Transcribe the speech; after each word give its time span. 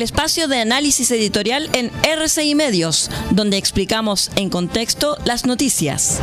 el 0.00 0.04
espacio 0.04 0.48
de 0.48 0.60
análisis 0.60 1.10
editorial 1.10 1.68
en 1.74 1.90
RCI 2.02 2.54
Medios, 2.54 3.10
donde 3.32 3.58
explicamos 3.58 4.30
en 4.34 4.48
contexto 4.48 5.18
las 5.26 5.44
noticias. 5.44 6.20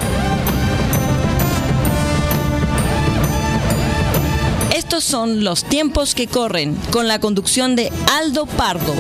Estos 4.76 5.04
son 5.04 5.44
los 5.44 5.64
tiempos 5.64 6.16
que 6.16 6.26
corren, 6.26 6.74
con 6.90 7.08
la 7.08 7.20
conducción 7.20 7.76
de 7.76 7.92
Aldo 8.20 8.48
Pardo. 8.48 8.96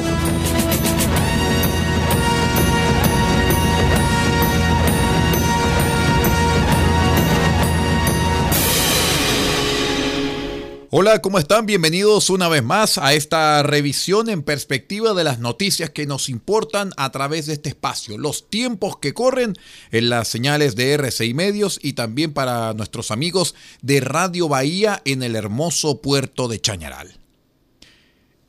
Hola, 10.90 11.20
¿cómo 11.22 11.38
están? 11.38 11.66
Bienvenidos 11.66 12.30
una 12.30 12.48
vez 12.48 12.64
más 12.64 12.98
a 12.98 13.14
esta 13.14 13.62
revisión 13.62 14.30
en 14.30 14.42
perspectiva 14.42 15.14
de 15.14 15.26
las 15.26 15.38
noticias 15.40 15.90
que 15.90 16.06
nos 16.06 16.30
importan 16.30 16.92
a 16.96 17.12
través 17.12 17.46
de 17.46 17.54
este 17.54 17.68
espacio, 17.68 18.18
los 18.18 18.50
tiempos 18.50 18.98
que 18.98 19.14
corren 19.14 19.58
en 19.92 20.10
las 20.10 20.30
señales 20.30 20.78
de 20.78 20.94
RCI 20.94 21.34
Medios 21.34 21.78
y 21.84 21.92
también 21.92 22.32
para 22.32 22.74
nuestros 22.74 23.12
amigos 23.12 23.54
de 23.82 24.00
Radio 24.00 24.48
Bahía 24.48 25.02
en 25.04 25.24
el 25.24 25.36
hermoso 25.36 26.02
puerto 26.02 26.48
de 26.48 26.62
Chañaral. 26.62 27.20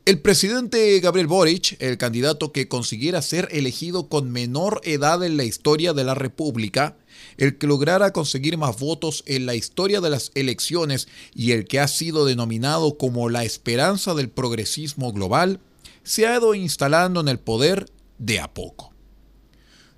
El 0.05 0.21
presidente 0.21 1.01
Gabriel 1.01 1.27
Boric, 1.27 1.77
el 1.83 1.99
candidato 1.99 2.53
que 2.53 2.69
consiguiera 2.69 3.21
ser 3.21 3.49
elegido 3.51 4.09
con 4.09 4.31
menor 4.31 4.81
edad 4.85 5.25
en 5.25 5.37
la 5.37 5.45
historia 5.45 5.93
de 5.93 6.05
la 6.05 6.15
República, 6.15 6.97
el 7.39 7.57
que 7.57 7.69
lograra 7.69 8.13
conseguir 8.13 8.59
más 8.59 8.79
votos 8.79 9.23
en 9.27 9.47
la 9.47 9.55
historia 9.55 10.01
de 10.01 10.11
las 10.11 10.33
elecciones 10.35 11.09
y 11.35 11.53
el 11.53 11.67
que 11.67 11.81
ha 11.81 11.89
sido 11.89 12.27
denominado 12.27 12.99
como 12.99 13.31
la 13.31 13.45
esperanza 13.45 14.15
del 14.15 14.29
progresismo 14.29 15.13
global, 15.13 15.61
se 16.03 16.27
ha 16.27 16.37
ido 16.37 16.55
instalando 16.55 17.21
en 17.21 17.29
el 17.29 17.39
poder 17.39 17.91
de 18.19 18.41
a 18.41 18.53
poco. 18.53 18.93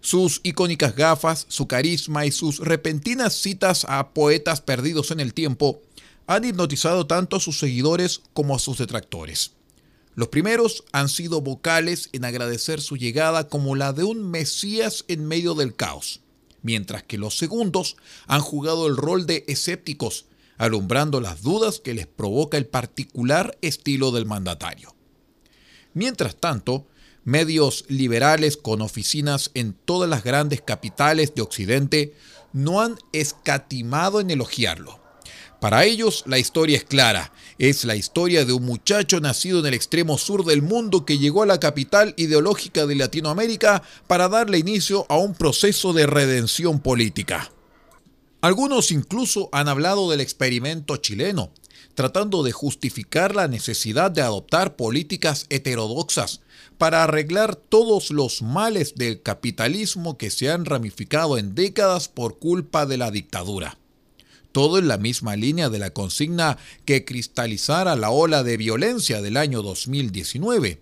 Sus 0.02 0.40
icónicas 0.44 0.94
gafas, 0.94 1.46
su 1.48 1.66
carisma 1.66 2.26
y 2.26 2.30
sus 2.30 2.58
repentinas 2.58 3.34
citas 3.34 3.86
a 3.88 4.10
poetas 4.10 4.60
perdidos 4.60 5.10
en 5.10 5.20
el 5.20 5.34
tiempo 5.34 5.80
han 6.26 6.44
hipnotizado 6.44 7.06
tanto 7.06 7.36
a 7.36 7.40
sus 7.40 7.58
seguidores 7.58 8.20
como 8.34 8.54
a 8.54 8.58
sus 8.58 8.78
detractores. 8.78 9.52
Los 10.14 10.28
primeros 10.28 10.84
han 10.92 11.08
sido 11.08 11.40
vocales 11.40 12.10
en 12.12 12.24
agradecer 12.24 12.80
su 12.80 12.96
llegada 12.96 13.48
como 13.48 13.76
la 13.76 13.92
de 13.92 14.04
un 14.04 14.30
Mesías 14.30 15.04
en 15.08 15.26
medio 15.26 15.54
del 15.54 15.74
caos 15.74 16.19
mientras 16.62 17.02
que 17.02 17.18
los 17.18 17.36
segundos 17.36 17.96
han 18.26 18.40
jugado 18.40 18.86
el 18.86 18.96
rol 18.96 19.26
de 19.26 19.44
escépticos, 19.48 20.26
alumbrando 20.58 21.20
las 21.20 21.42
dudas 21.42 21.80
que 21.80 21.94
les 21.94 22.06
provoca 22.06 22.58
el 22.58 22.66
particular 22.66 23.56
estilo 23.62 24.10
del 24.10 24.26
mandatario. 24.26 24.94
Mientras 25.94 26.36
tanto, 26.36 26.86
medios 27.24 27.84
liberales 27.88 28.56
con 28.56 28.82
oficinas 28.82 29.50
en 29.54 29.72
todas 29.72 30.08
las 30.08 30.22
grandes 30.22 30.60
capitales 30.60 31.34
de 31.34 31.42
Occidente 31.42 32.14
no 32.52 32.80
han 32.80 32.96
escatimado 33.12 34.20
en 34.20 34.30
elogiarlo. 34.30 34.99
Para 35.60 35.84
ellos 35.84 36.24
la 36.26 36.38
historia 36.38 36.78
es 36.78 36.84
clara. 36.84 37.32
Es 37.58 37.84
la 37.84 37.94
historia 37.94 38.46
de 38.46 38.54
un 38.54 38.64
muchacho 38.64 39.20
nacido 39.20 39.60
en 39.60 39.66
el 39.66 39.74
extremo 39.74 40.16
sur 40.16 40.46
del 40.46 40.62
mundo 40.62 41.04
que 41.04 41.18
llegó 41.18 41.42
a 41.42 41.46
la 41.46 41.60
capital 41.60 42.14
ideológica 42.16 42.86
de 42.86 42.94
Latinoamérica 42.94 43.82
para 44.06 44.30
darle 44.30 44.56
inicio 44.56 45.04
a 45.10 45.18
un 45.18 45.34
proceso 45.34 45.92
de 45.92 46.06
redención 46.06 46.80
política. 46.80 47.52
Algunos 48.40 48.90
incluso 48.90 49.50
han 49.52 49.68
hablado 49.68 50.10
del 50.10 50.22
experimento 50.22 50.96
chileno, 50.96 51.50
tratando 51.94 52.42
de 52.42 52.52
justificar 52.52 53.36
la 53.36 53.46
necesidad 53.46 54.10
de 54.10 54.22
adoptar 54.22 54.76
políticas 54.76 55.44
heterodoxas 55.50 56.40
para 56.78 57.04
arreglar 57.04 57.54
todos 57.54 58.10
los 58.10 58.40
males 58.40 58.94
del 58.94 59.20
capitalismo 59.20 60.16
que 60.16 60.30
se 60.30 60.50
han 60.50 60.64
ramificado 60.64 61.36
en 61.36 61.54
décadas 61.54 62.08
por 62.08 62.38
culpa 62.38 62.86
de 62.86 62.96
la 62.96 63.10
dictadura 63.10 63.79
todo 64.52 64.78
en 64.78 64.88
la 64.88 64.98
misma 64.98 65.36
línea 65.36 65.68
de 65.68 65.78
la 65.78 65.90
consigna 65.90 66.58
que 66.84 67.04
cristalizara 67.04 67.96
la 67.96 68.10
ola 68.10 68.42
de 68.42 68.56
violencia 68.56 69.22
del 69.22 69.36
año 69.36 69.62
2019. 69.62 70.80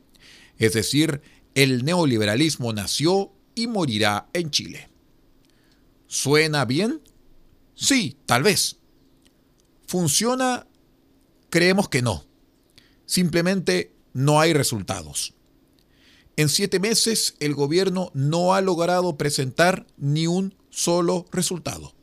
Es 0.59 0.73
decir, 0.73 1.23
el 1.55 1.85
neoliberalismo 1.85 2.73
nació 2.73 3.33
y 3.55 3.67
morirá 3.67 4.29
en 4.33 4.51
Chile. 4.51 4.89
¿Suena 6.07 6.65
bien? 6.65 7.01
Sí, 7.75 8.17
tal 8.27 8.43
vez. 8.43 8.77
¿Funciona? 9.87 10.67
Creemos 11.51 11.89
que 11.89 12.03
no. 12.03 12.25
Simplemente 13.07 13.93
no 14.13 14.41
hay 14.41 14.53
resultados. 14.53 15.35
En 16.37 16.49
siete 16.49 16.79
meses 16.79 17.35
el 17.41 17.55
gobierno 17.55 18.11
no 18.15 18.55
ha 18.55 18.61
logrado 18.61 19.17
presentar 19.17 19.87
ni 19.97 20.27
un 20.27 20.55
solo 20.71 21.27
resultado. 21.33 21.95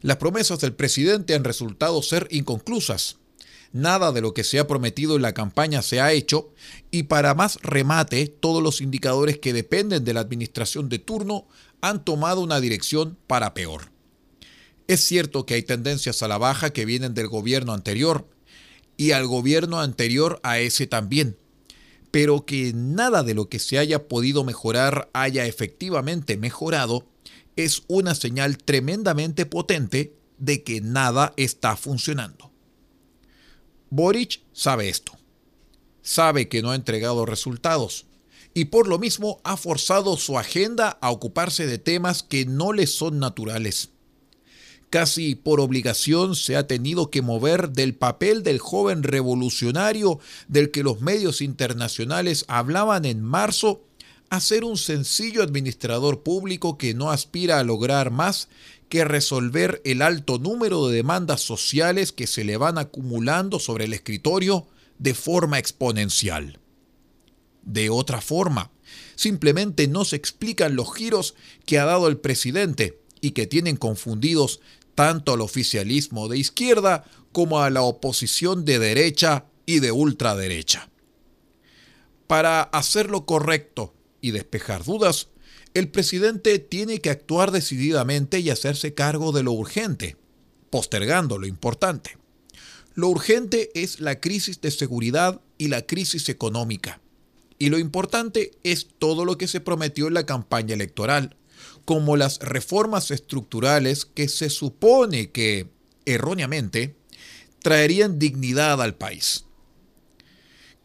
Las 0.00 0.18
promesas 0.18 0.60
del 0.60 0.74
presidente 0.74 1.34
han 1.34 1.44
resultado 1.44 2.02
ser 2.02 2.28
inconclusas. 2.30 3.16
Nada 3.72 4.12
de 4.12 4.20
lo 4.20 4.32
que 4.32 4.44
se 4.44 4.58
ha 4.58 4.66
prometido 4.66 5.16
en 5.16 5.22
la 5.22 5.34
campaña 5.34 5.82
se 5.82 6.00
ha 6.00 6.12
hecho 6.12 6.54
y 6.90 7.04
para 7.04 7.34
más 7.34 7.58
remate, 7.62 8.26
todos 8.26 8.62
los 8.62 8.80
indicadores 8.80 9.38
que 9.38 9.52
dependen 9.52 10.04
de 10.04 10.14
la 10.14 10.20
administración 10.20 10.88
de 10.88 10.98
turno 10.98 11.46
han 11.80 12.04
tomado 12.04 12.40
una 12.40 12.60
dirección 12.60 13.18
para 13.26 13.52
peor. 13.52 13.90
Es 14.86 15.04
cierto 15.04 15.44
que 15.44 15.54
hay 15.54 15.62
tendencias 15.62 16.22
a 16.22 16.28
la 16.28 16.38
baja 16.38 16.70
que 16.70 16.86
vienen 16.86 17.12
del 17.12 17.28
gobierno 17.28 17.74
anterior 17.74 18.26
y 18.96 19.10
al 19.12 19.26
gobierno 19.26 19.80
anterior 19.80 20.40
a 20.42 20.58
ese 20.60 20.86
también, 20.86 21.36
pero 22.10 22.46
que 22.46 22.72
nada 22.74 23.22
de 23.22 23.34
lo 23.34 23.50
que 23.50 23.58
se 23.58 23.78
haya 23.78 24.08
podido 24.08 24.44
mejorar 24.44 25.10
haya 25.12 25.44
efectivamente 25.44 26.38
mejorado 26.38 27.06
es 27.58 27.82
una 27.88 28.14
señal 28.14 28.56
tremendamente 28.56 29.44
potente 29.44 30.14
de 30.38 30.62
que 30.62 30.80
nada 30.80 31.34
está 31.36 31.76
funcionando. 31.76 32.52
Boric 33.90 34.42
sabe 34.52 34.88
esto. 34.88 35.12
Sabe 36.00 36.48
que 36.48 36.62
no 36.62 36.70
ha 36.70 36.76
entregado 36.76 37.26
resultados 37.26 38.06
y 38.54 38.66
por 38.66 38.86
lo 38.86 39.00
mismo 39.00 39.40
ha 39.42 39.56
forzado 39.56 40.16
su 40.16 40.38
agenda 40.38 40.98
a 41.00 41.10
ocuparse 41.10 41.66
de 41.66 41.78
temas 41.78 42.22
que 42.22 42.46
no 42.46 42.72
le 42.72 42.86
son 42.86 43.18
naturales. 43.18 43.90
Casi 44.88 45.34
por 45.34 45.60
obligación 45.60 46.36
se 46.36 46.56
ha 46.56 46.66
tenido 46.66 47.10
que 47.10 47.22
mover 47.22 47.70
del 47.70 47.94
papel 47.94 48.44
del 48.44 48.60
joven 48.60 49.02
revolucionario 49.02 50.20
del 50.46 50.70
que 50.70 50.84
los 50.84 51.00
medios 51.00 51.42
internacionales 51.42 52.44
hablaban 52.46 53.04
en 53.04 53.20
marzo 53.20 53.82
a 54.30 54.40
ser 54.40 54.64
un 54.64 54.76
sencillo 54.76 55.42
administrador 55.42 56.22
público 56.22 56.76
que 56.76 56.94
no 56.94 57.10
aspira 57.10 57.58
a 57.58 57.64
lograr 57.64 58.10
más 58.10 58.48
que 58.88 59.04
resolver 59.04 59.80
el 59.84 60.02
alto 60.02 60.38
número 60.38 60.88
de 60.88 60.96
demandas 60.96 61.40
sociales 61.40 62.12
que 62.12 62.26
se 62.26 62.44
le 62.44 62.56
van 62.56 62.78
acumulando 62.78 63.58
sobre 63.58 63.84
el 63.84 63.92
escritorio 63.92 64.66
de 64.98 65.14
forma 65.14 65.58
exponencial. 65.58 66.58
De 67.62 67.90
otra 67.90 68.20
forma, 68.20 68.70
simplemente 69.14 69.88
no 69.88 70.04
se 70.04 70.16
explican 70.16 70.76
los 70.76 70.94
giros 70.94 71.34
que 71.66 71.78
ha 71.78 71.84
dado 71.84 72.08
el 72.08 72.18
presidente 72.18 72.98
y 73.20 73.32
que 73.32 73.46
tienen 73.46 73.76
confundidos 73.76 74.60
tanto 74.94 75.34
al 75.34 75.42
oficialismo 75.42 76.28
de 76.28 76.38
izquierda 76.38 77.04
como 77.32 77.60
a 77.60 77.70
la 77.70 77.82
oposición 77.82 78.64
de 78.64 78.78
derecha 78.78 79.46
y 79.66 79.80
de 79.80 79.92
ultraderecha. 79.92 80.88
Para 82.26 82.62
hacer 82.62 83.10
lo 83.10 83.24
correcto 83.26 83.94
y 84.20 84.30
despejar 84.32 84.84
dudas, 84.84 85.28
el 85.74 85.88
presidente 85.88 86.58
tiene 86.58 87.00
que 87.00 87.10
actuar 87.10 87.50
decididamente 87.50 88.40
y 88.40 88.50
hacerse 88.50 88.94
cargo 88.94 89.32
de 89.32 89.42
lo 89.42 89.52
urgente, 89.52 90.16
postergando 90.70 91.38
lo 91.38 91.46
importante. 91.46 92.16
Lo 92.94 93.08
urgente 93.08 93.70
es 93.74 94.00
la 94.00 94.18
crisis 94.20 94.60
de 94.60 94.70
seguridad 94.70 95.40
y 95.56 95.68
la 95.68 95.82
crisis 95.82 96.28
económica. 96.28 97.00
Y 97.58 97.68
lo 97.70 97.78
importante 97.78 98.52
es 98.64 98.88
todo 98.98 99.24
lo 99.24 99.38
que 99.38 99.48
se 99.48 99.60
prometió 99.60 100.08
en 100.08 100.14
la 100.14 100.26
campaña 100.26 100.74
electoral, 100.74 101.36
como 101.84 102.16
las 102.16 102.38
reformas 102.40 103.10
estructurales 103.10 104.04
que 104.04 104.28
se 104.28 104.50
supone 104.50 105.30
que, 105.30 105.68
erróneamente, 106.06 106.96
traerían 107.62 108.18
dignidad 108.18 108.80
al 108.80 108.94
país. 108.94 109.44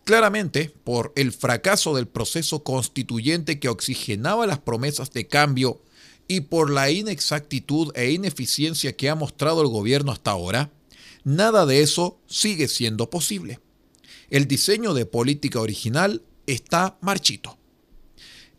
Claramente, 0.04 0.70
por 0.84 1.14
el 1.16 1.32
fracaso 1.32 1.96
del 1.96 2.08
proceso 2.08 2.64
constituyente 2.64 3.60
que 3.60 3.70
oxigenaba 3.70 4.46
las 4.46 4.60
promesas 4.60 5.14
de 5.14 5.28
cambio 5.28 5.82
y 6.28 6.42
por 6.42 6.70
la 6.70 6.92
inexactitud 6.92 7.92
e 7.96 8.12
ineficiencia 8.12 8.98
que 8.98 9.10
ha 9.10 9.16
mostrado 9.16 9.62
el 9.62 9.70
gobierno 9.70 10.12
hasta 10.12 10.32
ahora, 10.32 10.72
nada 11.24 11.66
de 11.66 11.82
eso 11.82 12.20
sigue 12.28 12.68
siendo 12.68 13.10
posible. 13.10 13.62
El 14.30 14.46
diseño 14.46 14.94
de 14.94 15.06
política 15.06 15.62
original 15.62 16.22
está 16.48 16.98
marchito. 17.00 17.58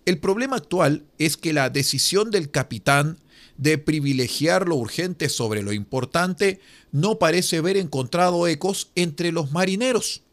El 0.07 0.19
problema 0.19 0.57
actual 0.57 1.05
es 1.19 1.37
que 1.37 1.53
la 1.53 1.69
decisión 1.69 2.31
del 2.31 2.51
capitán 2.51 3.19
de 3.59 3.77
privilegiar 3.77 4.67
lo 4.67 4.77
urgente 4.77 5.29
sobre 5.29 5.63
lo 5.63 5.75
importante 5.75 6.61
no 6.91 7.19
parece 7.19 7.59
haber 7.59 7.77
encontrado 7.77 8.47
ecos 8.47 8.91
entre 8.95 9.31
los 9.31 9.53
marineros 9.53 10.25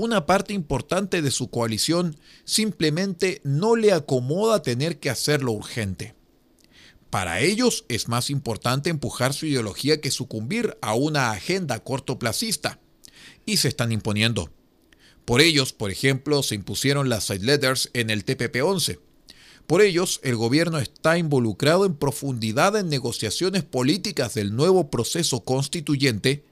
una 0.00 0.26
parte 0.26 0.54
importante 0.54 1.22
de 1.22 1.30
su 1.30 1.50
coalición 1.50 2.16
simplemente 2.44 3.40
no 3.44 3.76
le 3.76 3.92
acomoda 3.92 4.62
tener 4.62 4.98
que 4.98 5.10
hacerlo 5.10 5.52
urgente. 5.52 6.14
Para 7.10 7.40
ellos 7.40 7.84
es 7.88 8.08
más 8.08 8.30
importante 8.30 8.88
empujar 8.88 9.34
su 9.34 9.46
ideología 9.46 10.00
que 10.00 10.10
sucumbir 10.10 10.76
a 10.80 10.94
una 10.94 11.32
agenda 11.32 11.80
cortoplacista. 11.80 12.80
Y 13.44 13.58
se 13.58 13.68
están 13.68 13.92
imponiendo. 13.92 14.50
Por 15.24 15.40
ellos, 15.40 15.72
por 15.72 15.90
ejemplo, 15.90 16.42
se 16.42 16.54
impusieron 16.54 17.08
las 17.08 17.24
side 17.24 17.44
letters 17.44 17.90
en 17.92 18.10
el 18.10 18.24
TPP-11. 18.24 19.00
Por 19.66 19.82
ellos, 19.82 20.20
el 20.24 20.36
gobierno 20.36 20.78
está 20.78 21.18
involucrado 21.18 21.84
en 21.84 21.94
profundidad 21.94 22.76
en 22.76 22.88
negociaciones 22.88 23.64
políticas 23.64 24.34
del 24.34 24.56
nuevo 24.56 24.90
proceso 24.90 25.44
constituyente 25.44 26.44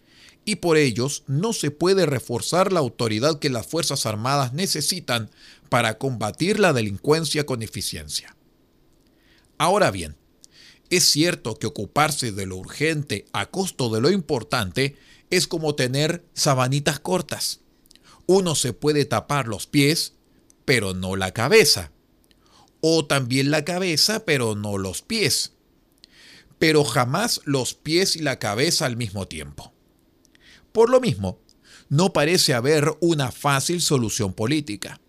y 0.49 0.56
por 0.56 0.79
ellos 0.79 1.25
no 1.27 1.53
se 1.53 1.71
puede 1.71 2.06
reforzar 2.06 2.73
la 2.73 2.81
autoridad 2.81 3.39
que 3.39 3.50
las 3.50 3.67
Fuerzas 3.67 4.06
Armadas 4.06 4.55
necesitan 4.55 5.31
para 5.69 5.99
combatir 5.99 6.59
la 6.59 6.73
delincuencia 6.73 7.45
con 7.45 7.62
eficiencia. 7.62 8.35
Ahora 9.59 9.91
bien, 9.91 10.17
es 10.89 11.05
cierto 11.05 11.59
que 11.59 11.67
ocuparse 11.67 12.33
de 12.33 12.47
lo 12.47 12.56
urgente 12.56 13.27
a 13.35 13.50
costo 13.50 13.91
de 13.91 14.00
lo 14.00 14.11
importante 14.11 14.97
es 15.29 15.47
como 15.47 15.75
tener 15.75 16.25
sabanitas 16.33 16.99
cortas. 16.99 17.61
Uno 18.25 18.55
se 18.55 18.73
puede 18.73 19.05
tapar 19.05 19.49
los 19.49 19.67
pies, 19.67 20.15
pero 20.65 20.94
no 20.94 21.15
la 21.17 21.35
cabeza. 21.35 21.93
O 22.81 23.05
también 23.05 23.51
la 23.51 23.67
cabeza, 23.67 24.25
pero 24.25 24.55
no 24.55 24.79
los 24.79 25.03
pies. 25.03 25.53
Pero 26.59 26.85
jamás 26.85 27.43
los 27.44 27.75
pies 27.75 28.17
y 28.17 28.21
la 28.21 28.39
cabeza 28.39 28.87
al 28.87 28.97
mismo 28.97 29.29
tiempo. 29.29 29.75
Por 30.73 30.91
lo 30.91 31.00
mismo, 31.00 31.41
no 31.88 32.12
parece 32.12 32.55
haber 32.55 32.93
una 33.00 33.32
fácil 33.32 33.81
solución 33.81 34.32
política. 34.32 35.00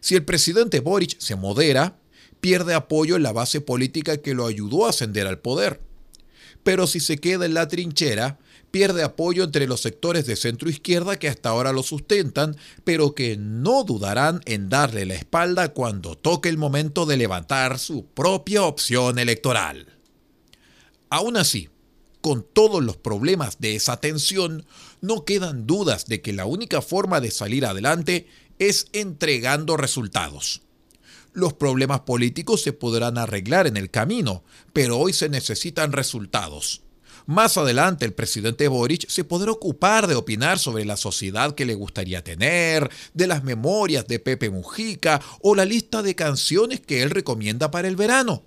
Si 0.00 0.14
el 0.14 0.24
presidente 0.24 0.80
Boric 0.80 1.18
se 1.18 1.36
modera, 1.36 1.98
pierde 2.40 2.74
apoyo 2.74 3.16
en 3.16 3.22
la 3.22 3.32
base 3.32 3.60
política 3.60 4.18
que 4.18 4.34
lo 4.34 4.46
ayudó 4.46 4.86
a 4.86 4.90
ascender 4.90 5.26
al 5.26 5.40
poder. 5.40 5.80
Pero 6.62 6.86
si 6.86 7.00
se 7.00 7.18
queda 7.18 7.46
en 7.46 7.54
la 7.54 7.68
trinchera, 7.68 8.38
pierde 8.70 9.02
apoyo 9.02 9.44
entre 9.44 9.66
los 9.66 9.80
sectores 9.80 10.26
de 10.26 10.36
centro 10.36 10.68
izquierda 10.68 11.18
que 11.18 11.28
hasta 11.28 11.48
ahora 11.48 11.72
lo 11.72 11.82
sustentan, 11.82 12.56
pero 12.84 13.14
que 13.14 13.36
no 13.36 13.84
dudarán 13.84 14.40
en 14.44 14.68
darle 14.68 15.06
la 15.06 15.14
espalda 15.14 15.72
cuando 15.72 16.16
toque 16.16 16.48
el 16.48 16.58
momento 16.58 17.06
de 17.06 17.16
levantar 17.16 17.78
su 17.78 18.06
propia 18.06 18.64
opción 18.64 19.18
electoral. 19.18 19.86
Aún 21.08 21.36
así, 21.36 21.68
con 22.26 22.42
todos 22.42 22.82
los 22.82 22.96
problemas 22.96 23.60
de 23.60 23.76
esa 23.76 23.98
tensión, 24.00 24.66
no 25.00 25.24
quedan 25.24 25.64
dudas 25.64 26.06
de 26.06 26.22
que 26.22 26.32
la 26.32 26.44
única 26.44 26.82
forma 26.82 27.20
de 27.20 27.30
salir 27.30 27.64
adelante 27.64 28.26
es 28.58 28.88
entregando 28.92 29.76
resultados. 29.76 30.62
Los 31.32 31.52
problemas 31.52 32.00
políticos 32.00 32.64
se 32.64 32.72
podrán 32.72 33.16
arreglar 33.16 33.68
en 33.68 33.76
el 33.76 33.92
camino, 33.92 34.42
pero 34.72 34.98
hoy 34.98 35.12
se 35.12 35.28
necesitan 35.28 35.92
resultados. 35.92 36.82
Más 37.26 37.56
adelante 37.58 38.04
el 38.04 38.12
presidente 38.12 38.66
Boric 38.66 39.08
se 39.08 39.22
podrá 39.22 39.52
ocupar 39.52 40.08
de 40.08 40.16
opinar 40.16 40.58
sobre 40.58 40.84
la 40.84 40.96
sociedad 40.96 41.54
que 41.54 41.64
le 41.64 41.76
gustaría 41.76 42.24
tener, 42.24 42.90
de 43.14 43.28
las 43.28 43.44
memorias 43.44 44.08
de 44.08 44.18
Pepe 44.18 44.50
Mujica 44.50 45.20
o 45.42 45.54
la 45.54 45.64
lista 45.64 46.02
de 46.02 46.16
canciones 46.16 46.80
que 46.80 47.04
él 47.04 47.10
recomienda 47.10 47.70
para 47.70 47.86
el 47.86 47.94
verano. 47.94 48.42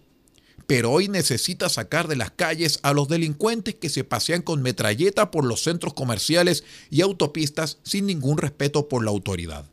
Pero 0.70 0.92
hoy 0.92 1.08
necesita 1.08 1.68
sacar 1.68 2.08
de 2.08 2.16
las 2.16 2.30
calles 2.30 2.78
a 2.84 2.94
los 2.94 3.08
delincuentes 3.08 3.74
que 3.74 3.90
se 3.90 4.04
pasean 4.04 4.44
con 4.44 4.62
metralleta 4.62 5.32
por 5.32 5.44
los 5.44 5.64
centros 5.64 5.96
comerciales 5.96 6.64
y 6.92 7.02
autopistas 7.02 7.80
sin 7.82 8.06
ningún 8.06 8.38
respeto 8.38 8.88
por 8.88 9.04
la 9.04 9.10
autoridad. 9.10 9.68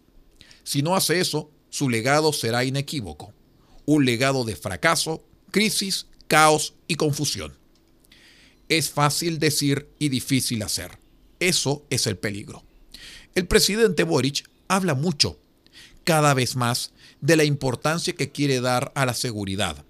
Si 0.64 0.80
no 0.80 0.96
hace 0.96 1.20
eso, 1.20 1.50
su 1.68 1.90
legado 1.90 2.32
será 2.32 2.64
inequívoco. 2.64 3.34
Un 3.84 4.06
legado 4.06 4.44
de 4.44 4.56
fracaso, 4.56 5.22
crisis, 5.50 6.06
caos 6.28 6.72
y 6.88 6.94
confusión. 6.94 7.52
Es 8.70 8.88
fácil 8.88 9.38
decir 9.38 9.90
y 9.98 10.08
difícil 10.08 10.62
hacer. 10.62 10.92
Eso 11.40 11.84
es 11.90 12.06
el 12.06 12.16
peligro. 12.16 12.64
El 13.34 13.46
presidente 13.46 14.02
Boric 14.02 14.48
habla 14.66 14.94
mucho, 14.94 15.38
cada 16.04 16.32
vez 16.32 16.56
más, 16.56 16.92
de 17.20 17.36
la 17.36 17.44
importancia 17.44 18.14
que 18.14 18.32
quiere 18.32 18.62
dar 18.62 18.92
a 18.94 19.04
la 19.04 19.12
seguridad. 19.12 19.84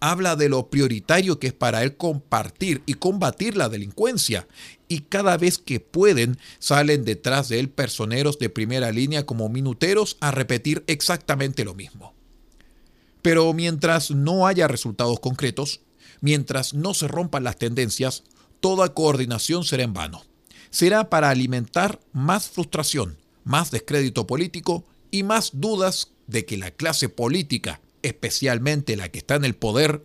Habla 0.00 0.34
de 0.34 0.48
lo 0.48 0.70
prioritario 0.70 1.38
que 1.38 1.48
es 1.48 1.52
para 1.52 1.82
él 1.82 1.96
compartir 1.96 2.82
y 2.86 2.94
combatir 2.94 3.54
la 3.56 3.68
delincuencia 3.68 4.48
y 4.88 5.00
cada 5.00 5.36
vez 5.36 5.58
que 5.58 5.78
pueden 5.78 6.38
salen 6.58 7.04
detrás 7.04 7.50
de 7.50 7.60
él 7.60 7.68
personeros 7.68 8.38
de 8.38 8.48
primera 8.48 8.92
línea 8.92 9.26
como 9.26 9.50
minuteros 9.50 10.16
a 10.20 10.30
repetir 10.30 10.84
exactamente 10.86 11.64
lo 11.64 11.74
mismo. 11.74 12.14
Pero 13.20 13.52
mientras 13.52 14.10
no 14.10 14.46
haya 14.46 14.68
resultados 14.68 15.20
concretos, 15.20 15.80
mientras 16.22 16.72
no 16.72 16.94
se 16.94 17.06
rompan 17.06 17.44
las 17.44 17.58
tendencias, 17.58 18.24
toda 18.60 18.94
coordinación 18.94 19.64
será 19.64 19.82
en 19.82 19.92
vano. 19.92 20.24
Será 20.70 21.10
para 21.10 21.30
alimentar 21.30 22.00
más 22.12 22.48
frustración, 22.48 23.18
más 23.44 23.70
descrédito 23.70 24.26
político 24.26 24.84
y 25.10 25.24
más 25.24 25.50
dudas 25.54 26.12
de 26.26 26.46
que 26.46 26.56
la 26.56 26.70
clase 26.70 27.08
política, 27.08 27.80
especialmente 28.02 28.96
la 28.96 29.08
que 29.08 29.18
está 29.18 29.36
en 29.36 29.44
el 29.44 29.54
poder, 29.54 30.04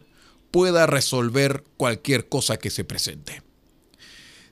pueda 0.51 0.88
resolver 0.88 1.63
cualquier 1.77 2.30
cosa 2.30 2.57
que 2.57 2.69
se 2.69 2.83
presente 2.83 3.45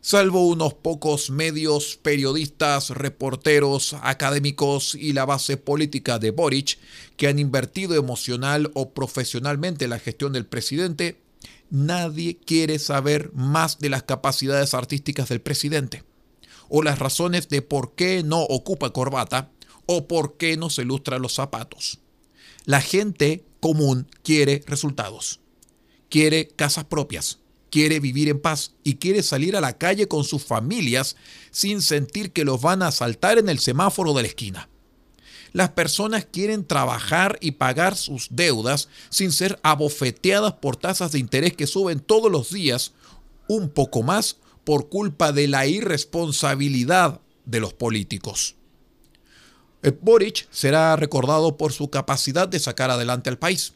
salvo 0.04 0.46
unos 0.46 0.74
pocos 0.74 1.30
medios, 1.30 1.98
periodistas, 2.02 2.90
reporteros, 2.90 3.96
académicos 4.02 4.96
y 4.96 5.14
la 5.14 5.24
base 5.24 5.56
política 5.56 6.20
de 6.20 6.32
Boric, 6.32 6.78
que 7.16 7.30
han 7.30 7.40
invertido 7.40 7.96
emocional 7.96 8.70
o 8.74 8.94
profesionalmente 8.94 9.86
en 9.86 9.92
la 9.92 10.00
gestión 10.00 10.34
del 10.34 10.46
presidente, 10.46 11.22
nadie 11.70 12.38
quiere 12.38 12.80
saber 12.80 13.32
más 13.34 13.80
de 13.80 13.90
las 13.90 14.04
capacidades 14.04 14.74
artísticas 14.74 15.30
del 15.30 15.40
presidente, 15.40 16.04
o 16.68 16.84
las 16.84 17.00
razones 17.00 17.48
de 17.48 17.62
por 17.62 17.96
qué 17.96 18.24
no 18.24 18.42
ocupa 18.42 18.92
corbata, 18.92 19.52
o 19.86 20.10
por 20.10 20.36
qué 20.36 20.58
no 20.58 20.70
se 20.70 20.84
lustra 20.84 21.18
los 21.18 21.34
zapatos. 21.34 22.00
La 22.66 22.80
gente 22.80 23.44
común 23.60 24.08
quiere 24.24 24.64
resultados, 24.66 25.42
quiere 26.10 26.48
casas 26.48 26.86
propias, 26.86 27.40
quiere 27.70 28.00
vivir 28.00 28.30
en 28.30 28.40
paz 28.40 28.72
y 28.84 28.96
quiere 28.96 29.22
salir 29.22 29.58
a 29.58 29.62
la 29.62 29.78
calle 29.78 30.08
con 30.08 30.24
sus 30.24 30.46
familias 30.46 31.18
sin 31.52 31.82
sentir 31.82 32.32
que 32.32 32.46
los 32.46 32.62
van 32.62 32.82
a 32.82 32.88
asaltar 32.88 33.38
en 33.38 33.50
el 33.50 33.60
semáforo 33.60 34.14
de 34.14 34.22
la 34.22 34.28
esquina. 34.30 34.70
Las 35.52 35.72
personas 35.72 36.26
quieren 36.26 36.66
trabajar 36.66 37.38
y 37.42 37.52
pagar 37.52 37.98
sus 37.98 38.28
deudas 38.32 38.88
sin 39.10 39.34
ser 39.34 39.60
abofeteadas 39.62 40.54
por 40.54 40.78
tasas 40.78 41.12
de 41.12 41.20
interés 41.20 41.54
que 41.54 41.68
suben 41.68 42.00
todos 42.00 42.32
los 42.32 42.50
días 42.50 42.94
un 43.48 43.70
poco 43.70 44.04
más 44.04 44.38
por 44.64 44.88
culpa 44.88 45.34
de 45.34 45.50
la 45.50 45.68
irresponsabilidad 45.68 47.20
de 47.46 47.60
los 47.60 47.74
políticos. 47.74 48.56
El 49.84 49.98
Boric 50.02 50.48
será 50.50 50.96
recordado 50.96 51.58
por 51.58 51.72
su 51.74 51.90
capacidad 51.90 52.48
de 52.48 52.60
sacar 52.60 52.90
adelante 52.90 53.30
al 53.30 53.38
país. 53.38 53.74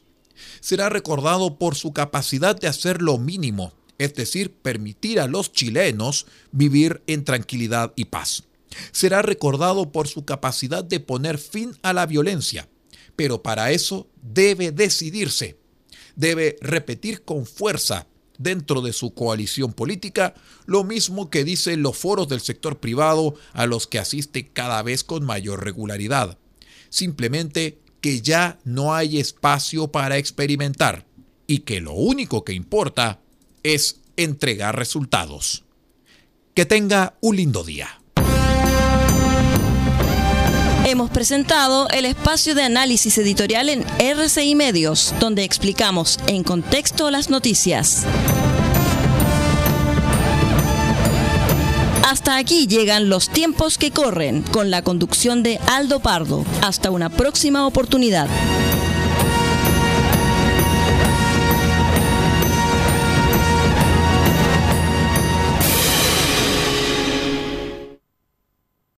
Será 0.60 0.90
recordado 0.90 1.58
por 1.58 1.76
su 1.76 1.94
capacidad 1.94 2.56
de 2.56 2.68
hacer 2.68 3.02
lo 3.02 3.18
mínimo 3.18 3.74
es 3.98 4.14
decir, 4.14 4.54
permitir 4.54 5.20
a 5.20 5.28
los 5.28 5.52
chilenos 5.52 6.28
vivir 6.52 7.02
en 7.08 7.24
tranquilidad 7.24 7.94
y 7.96 8.06
paz. 8.06 8.44
Será 8.92 9.22
recordado 9.22 9.92
por 9.92 10.08
su 10.08 10.26
capacidad 10.26 10.84
de 10.84 11.00
poner 11.00 11.38
fin 11.38 11.76
a 11.82 11.94
la 11.94 12.06
violencia, 12.06 12.68
pero 13.16 13.42
para 13.42 13.72
eso 13.72 14.08
debe 14.22 14.72
decidirse, 14.72 15.58
debe 16.16 16.58
repetir 16.62 17.24
con 17.24 17.46
fuerza 17.46 18.08
dentro 18.38 18.82
de 18.82 18.94
su 18.94 19.14
coalición 19.14 19.74
política 19.74 20.34
lo 20.66 20.84
mismo 20.84 21.30
que 21.30 21.44
dicen 21.44 21.82
los 21.82 21.98
foros 21.98 22.28
del 22.28 22.42
sector 22.42 22.80
privado 22.80 23.36
a 23.54 23.66
los 23.66 23.88
que 23.88 24.00
asiste 24.00 24.50
cada 24.50 24.82
vez 24.84 25.04
con 25.04 25.26
mayor 25.26 25.64
regularidad. 25.64 26.38
Simplemente 26.90 27.80
que 28.02 28.22
ya 28.22 28.60
no 28.64 28.94
hay 28.94 29.20
espacio 29.20 29.88
para 29.90 30.18
experimentar 30.18 31.06
y 31.48 31.60
que 31.60 31.82
lo 31.82 31.94
único 31.94 32.44
que 32.44 32.54
importa 32.54 33.22
es 33.64 34.02
entregar 34.18 34.76
resultados. 34.78 35.64
Que 36.54 36.66
tenga 36.66 37.18
un 37.22 37.36
lindo 37.36 37.64
día. 37.64 38.02
Hemos 40.88 41.10
presentado 41.10 41.90
el 41.90 42.06
espacio 42.06 42.56
de 42.56 42.64
análisis 42.64 43.18
editorial 43.18 43.68
en 43.68 43.84
RCI 44.00 44.56
Medios, 44.56 45.14
donde 45.20 45.44
explicamos 45.44 46.18
en 46.28 46.46
contexto 46.46 47.12
las 47.12 47.30
noticias. 47.30 48.06
Hasta 52.06 52.38
aquí 52.38 52.68
llegan 52.68 53.10
los 53.10 53.28
tiempos 53.28 53.78
que 53.78 53.92
corren 53.92 54.44
con 54.44 54.72
la 54.72 54.82
conducción 54.82 55.44
de 55.44 55.60
Aldo 55.68 56.00
Pardo. 56.00 56.46
Hasta 56.62 56.90
una 56.90 57.10
próxima 57.10 57.68
oportunidad. 57.68 58.30